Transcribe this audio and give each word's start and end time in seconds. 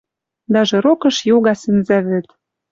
Даже 0.53 0.75
рокыш 0.85 1.15
йога 1.29 1.53
сӹнзӓвӹд. 1.61 2.25